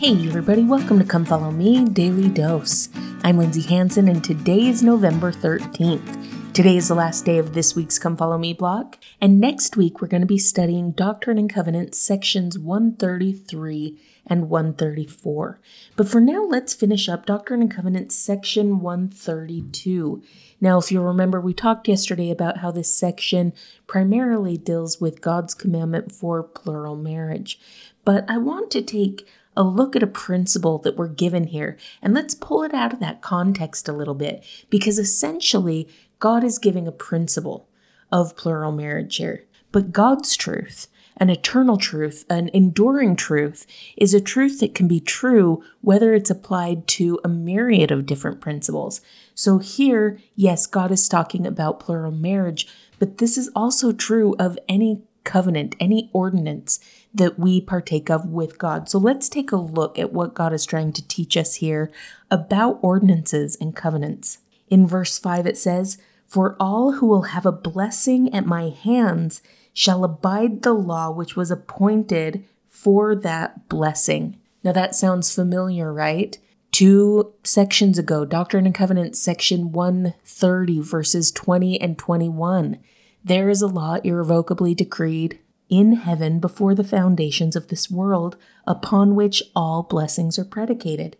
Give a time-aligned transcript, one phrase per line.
[0.00, 2.88] Hey, everybody, welcome to Come Follow Me Daily Dose.
[3.22, 6.54] I'm Lindsay Hanson, and today is November 13th.
[6.54, 10.00] Today is the last day of this week's Come Follow Me block, and next week
[10.00, 15.60] we're going to be studying Doctrine and Covenants sections 133 and 134.
[15.96, 20.22] But for now, let's finish up Doctrine and Covenants section 132.
[20.62, 23.52] Now, if you'll remember, we talked yesterday about how this section
[23.86, 27.60] primarily deals with God's commandment for plural marriage.
[28.02, 31.76] But I want to take a look at a principle that we're given here.
[32.00, 36.58] And let's pull it out of that context a little bit because essentially God is
[36.58, 37.68] giving a principle
[38.12, 39.46] of plural marriage here.
[39.72, 45.00] But God's truth, an eternal truth, an enduring truth, is a truth that can be
[45.00, 49.00] true whether it's applied to a myriad of different principles.
[49.34, 52.66] So here, yes, God is talking about plural marriage,
[52.98, 56.80] but this is also true of any covenant, any ordinance
[57.12, 58.88] that we partake of with God.
[58.88, 61.90] So let's take a look at what God is trying to teach us here
[62.30, 64.38] about ordinances and covenants.
[64.68, 69.42] In verse 5, it says, For all who will have a blessing at my hands
[69.72, 74.38] shall abide the law which was appointed for that blessing.
[74.62, 76.38] Now that sounds familiar, right?
[76.70, 82.78] Two sections ago, Doctrine and Covenants, section 130, verses 20 and 21.
[83.24, 85.40] There is a law irrevocably decreed
[85.70, 91.16] in heaven before the foundations of this world, upon which all blessings are predicated.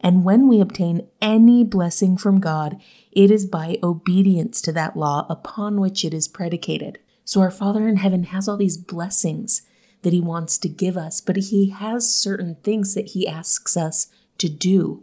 [0.00, 2.80] And when we obtain any blessing from God,
[3.10, 6.98] it is by obedience to that law upon which it is predicated.
[7.24, 9.62] So our Father in heaven has all these blessings
[10.02, 14.08] that He wants to give us, but He has certain things that He asks us
[14.36, 15.02] to do,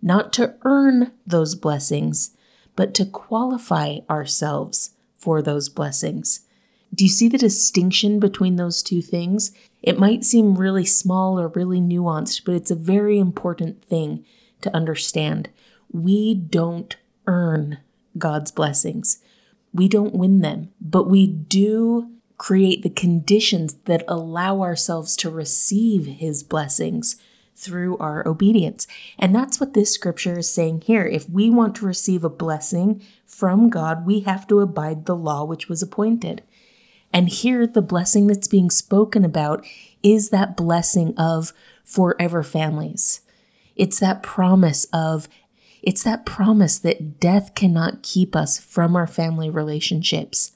[0.00, 2.30] not to earn those blessings,
[2.74, 6.40] but to qualify ourselves for those blessings.
[6.94, 9.52] Do you see the distinction between those two things?
[9.82, 14.24] It might seem really small or really nuanced, but it's a very important thing
[14.62, 15.50] to understand.
[15.92, 16.96] We don't
[17.26, 17.78] earn
[18.16, 19.22] God's blessings.
[19.72, 26.06] We don't win them, but we do create the conditions that allow ourselves to receive
[26.06, 27.16] His blessings
[27.54, 28.86] through our obedience.
[29.18, 31.04] And that's what this scripture is saying here.
[31.04, 35.44] If we want to receive a blessing from God, we have to abide the law
[35.44, 36.42] which was appointed.
[37.12, 39.64] And here, the blessing that's being spoken about
[40.02, 41.52] is that blessing of
[41.84, 43.22] forever families.
[43.76, 45.28] It's that promise of,
[45.82, 50.52] it's that promise that death cannot keep us from our family relationships.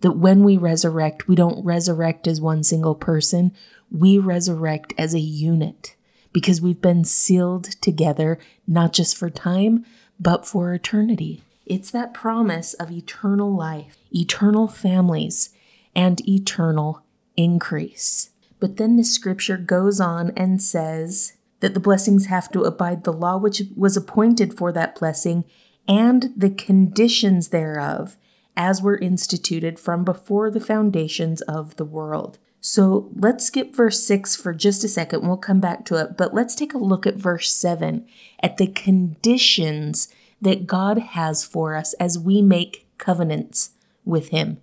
[0.00, 3.52] That when we resurrect, we don't resurrect as one single person,
[3.90, 5.94] we resurrect as a unit
[6.32, 9.84] because we've been sealed together, not just for time,
[10.20, 11.42] but for eternity.
[11.64, 15.50] It's that promise of eternal life, eternal families,
[15.98, 17.02] and eternal
[17.36, 18.30] increase.
[18.60, 23.12] But then the scripture goes on and says that the blessings have to abide the
[23.12, 25.44] law which was appointed for that blessing
[25.88, 28.16] and the conditions thereof,
[28.56, 32.38] as were instituted from before the foundations of the world.
[32.60, 35.26] So let's skip verse 6 for just a second.
[35.26, 36.16] We'll come back to it.
[36.16, 38.06] But let's take a look at verse 7
[38.40, 40.08] at the conditions
[40.40, 43.70] that God has for us as we make covenants
[44.04, 44.58] with Him,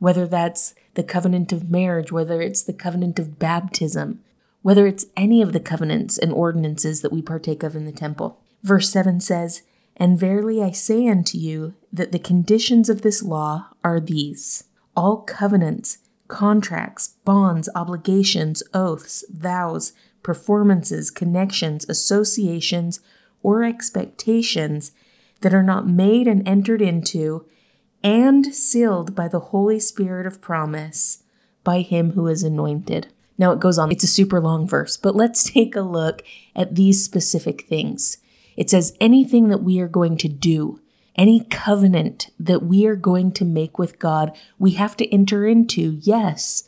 [0.00, 4.20] whether that's the covenant of marriage, whether it's the covenant of baptism,
[4.62, 8.40] whether it's any of the covenants and ordinances that we partake of in the temple.
[8.62, 9.62] Verse 7 says,
[9.96, 14.64] And verily I say unto you that the conditions of this law are these
[14.96, 15.98] all covenants,
[16.28, 19.92] contracts, bonds, obligations, oaths, vows,
[20.22, 23.00] performances, connections, associations,
[23.42, 24.92] or expectations
[25.40, 27.46] that are not made and entered into
[28.02, 31.22] and sealed by the Holy Spirit of promise
[31.62, 33.08] by him who is anointed.
[33.36, 36.22] Now it goes on, it's a super long verse, but let's take a look
[36.54, 38.18] at these specific things.
[38.56, 40.80] It says, anything that we are going to do,
[41.16, 45.98] any covenant that we are going to make with God, we have to enter into,
[46.02, 46.64] yes,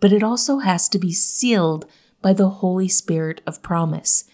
[0.00, 1.86] but it also has to be sealed
[2.22, 4.24] by the Holy Spirit of promise.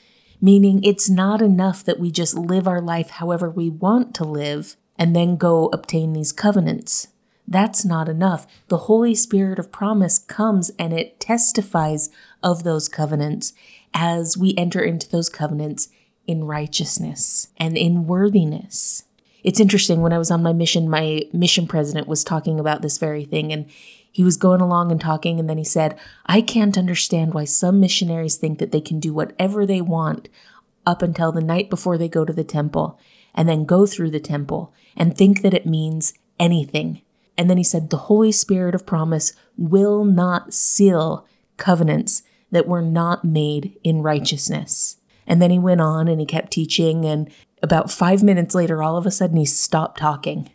[0.40, 4.76] Meaning, it's not enough that we just live our life however we want to live
[5.02, 7.08] and then go obtain these covenants.
[7.48, 8.46] That's not enough.
[8.68, 12.08] The Holy Spirit of promise comes and it testifies
[12.40, 13.52] of those covenants
[13.92, 15.88] as we enter into those covenants
[16.28, 19.02] in righteousness and in worthiness.
[19.42, 22.98] It's interesting when I was on my mission, my mission president was talking about this
[22.98, 23.68] very thing and
[24.12, 27.80] he was going along and talking and then he said, I can't understand why some
[27.80, 30.28] missionaries think that they can do whatever they want
[30.86, 33.00] up until the night before they go to the temple
[33.34, 37.02] and then go through the temple and think that it means anything.
[37.36, 41.26] And then he said, The Holy Spirit of promise will not seal
[41.56, 44.98] covenants that were not made in righteousness.
[45.26, 47.04] And then he went on and he kept teaching.
[47.04, 47.30] And
[47.62, 50.50] about five minutes later, all of a sudden, he stopped talking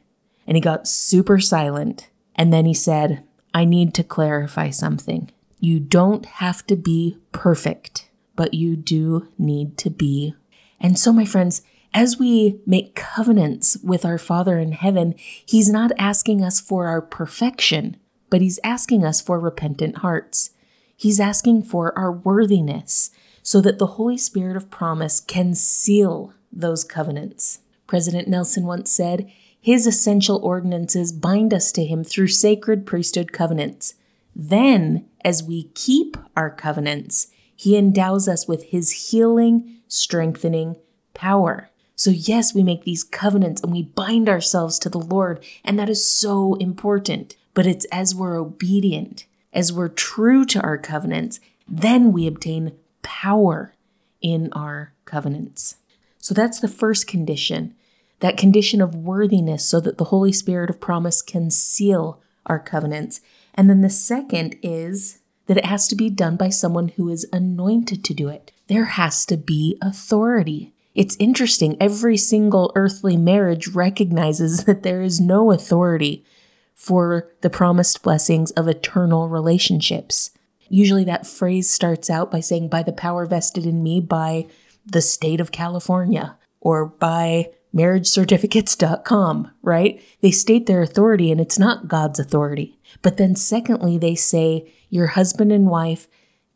[0.46, 2.10] and he got super silent.
[2.36, 3.24] And then he said,
[3.54, 5.32] I need to clarify something.
[5.60, 10.36] You don't have to be perfect, but you do need to be.
[10.80, 15.92] And so, my friends, as we make covenants with our Father in heaven, He's not
[15.98, 17.98] asking us for our perfection,
[18.30, 20.52] but He's asking us for repentant hearts.
[20.96, 23.12] He's asking for our worthiness
[23.44, 27.60] so that the Holy Spirit of promise can seal those covenants.
[27.86, 33.94] President Nelson once said, His essential ordinances bind us to Him through sacred priesthood covenants.
[34.36, 40.76] Then, as we keep our covenants, He endows us with His healing, strengthening
[41.14, 41.70] power.
[41.98, 45.90] So, yes, we make these covenants and we bind ourselves to the Lord, and that
[45.90, 47.36] is so important.
[47.56, 53.74] But it's as we're obedient, as we're true to our covenants, then we obtain power
[54.22, 55.78] in our covenants.
[56.20, 57.74] So that's the first condition,
[58.20, 63.22] that condition of worthiness, so that the Holy Spirit of promise can seal our covenants.
[63.56, 65.18] And then the second is
[65.48, 68.52] that it has to be done by someone who is anointed to do it.
[68.68, 70.74] There has to be authority.
[70.98, 76.26] It's interesting, every single earthly marriage recognizes that there is no authority
[76.74, 80.32] for the promised blessings of eternal relationships.
[80.70, 84.48] Usually that phrase starts out by saying, by the power vested in me by
[84.86, 90.02] the state of California or by marriagecertificates.com, right?
[90.22, 92.80] They state their authority and it's not God's authority.
[93.04, 96.08] But then, secondly, they say, You're husband and wife,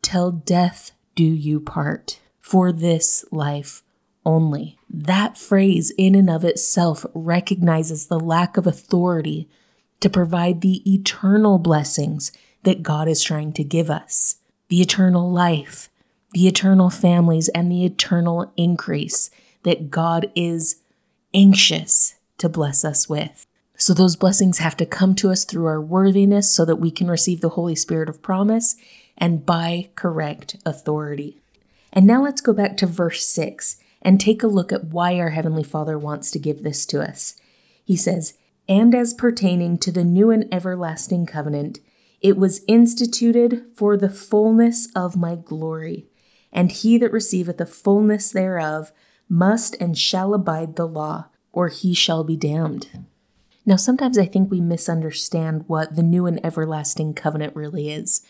[0.02, 3.84] till death do you part for this life
[4.24, 4.78] only.
[4.88, 9.48] That phrase, in and of itself, recognizes the lack of authority
[10.00, 12.32] to provide the eternal blessings
[12.64, 14.36] that God is trying to give us
[14.68, 15.90] the eternal life,
[16.32, 19.30] the eternal families, and the eternal increase
[19.64, 20.80] that God is
[21.34, 23.46] anxious to bless us with.
[23.76, 27.08] So, those blessings have to come to us through our worthiness so that we can
[27.08, 28.76] receive the Holy Spirit of promise
[29.18, 31.40] and by correct authority.
[31.92, 35.30] And now let's go back to verse 6 and take a look at why our
[35.30, 37.36] Heavenly Father wants to give this to us.
[37.84, 38.34] He says,
[38.68, 41.78] And as pertaining to the new and everlasting covenant,
[42.20, 46.08] it was instituted for the fullness of my glory.
[46.52, 48.92] And he that receiveth the fullness thereof
[49.28, 52.88] must and shall abide the law, or he shall be damned.
[53.64, 58.22] Now, sometimes I think we misunderstand what the new and everlasting covenant really is.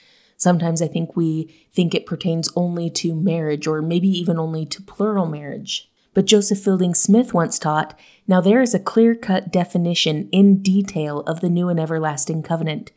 [0.43, 4.83] Sometimes I think we think it pertains only to marriage, or maybe even only to
[4.83, 5.89] plural marriage.
[6.15, 7.97] But Joseph Fielding Smith once taught
[8.27, 12.91] Now there is a clear cut definition in detail of the new and everlasting covenant.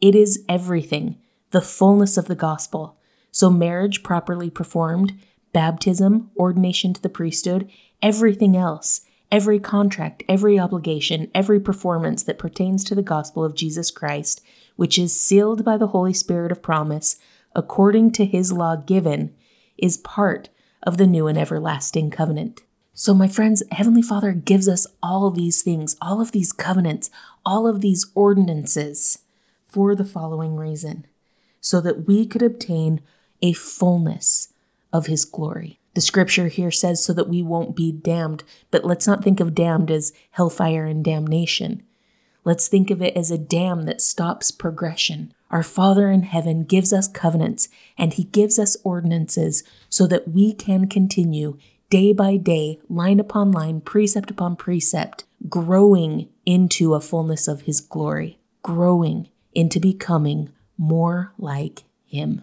[0.00, 1.16] It is everything,
[1.50, 2.96] the fullness of the gospel.
[3.32, 5.12] So, marriage properly performed,
[5.52, 7.68] baptism, ordination to the priesthood,
[8.00, 9.00] everything else,
[9.32, 14.42] every contract, every obligation, every performance that pertains to the gospel of Jesus Christ,
[14.76, 17.16] which is sealed by the Holy Spirit of promise,
[17.54, 19.34] according to his law given,
[19.78, 20.50] is part
[20.82, 22.60] of the new and everlasting covenant.
[22.92, 27.08] So, my friends, Heavenly Father gives us all these things, all of these covenants,
[27.44, 29.20] all of these ordinances
[29.66, 31.06] for the following reason
[31.58, 33.00] so that we could obtain
[33.40, 34.52] a fullness
[34.92, 35.78] of his glory.
[35.94, 39.54] The scripture here says so that we won't be damned, but let's not think of
[39.54, 41.82] damned as hellfire and damnation.
[42.44, 45.32] Let's think of it as a dam that stops progression.
[45.50, 47.68] Our Father in heaven gives us covenants
[47.98, 51.58] and he gives us ordinances so that we can continue
[51.90, 57.80] day by day, line upon line, precept upon precept, growing into a fullness of his
[57.80, 62.42] glory, growing into becoming more like Him.